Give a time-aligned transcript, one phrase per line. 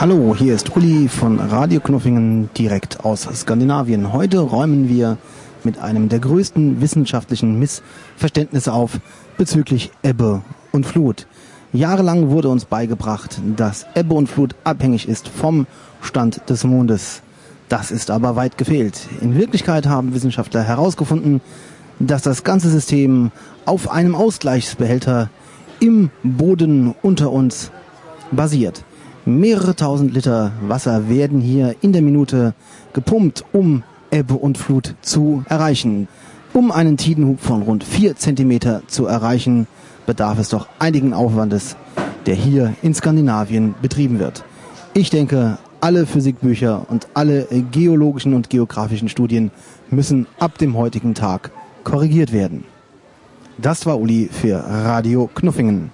[0.00, 4.14] Hallo, hier ist Uli von Radio Knuffingen direkt aus Skandinavien.
[4.14, 5.18] Heute räumen wir
[5.62, 8.98] mit einem der größten wissenschaftlichen Missverständnisse auf
[9.36, 10.40] bezüglich Ebbe
[10.72, 11.26] und Flut.
[11.74, 15.66] Jahrelang wurde uns beigebracht, dass Ebbe und Flut abhängig ist vom
[16.00, 17.20] Stand des Mondes.
[17.68, 19.06] Das ist aber weit gefehlt.
[19.20, 21.42] In Wirklichkeit haben Wissenschaftler herausgefunden,
[21.98, 23.32] dass das ganze System
[23.66, 25.28] auf einem Ausgleichsbehälter
[25.78, 27.70] im Boden unter uns
[28.32, 28.82] basiert.
[29.26, 32.54] Mehrere tausend Liter Wasser werden hier in der Minute
[32.94, 36.08] gepumpt, um Ebbe und Flut zu erreichen.
[36.54, 39.66] Um einen Tidenhub von rund vier Zentimeter zu erreichen,
[40.06, 41.76] bedarf es doch einigen Aufwandes,
[42.24, 44.42] der hier in Skandinavien betrieben wird.
[44.94, 49.50] Ich denke, alle Physikbücher und alle geologischen und geografischen Studien
[49.90, 51.50] müssen ab dem heutigen Tag
[51.84, 52.64] korrigiert werden.
[53.58, 55.92] Das war Uli für Radio Knuffingen.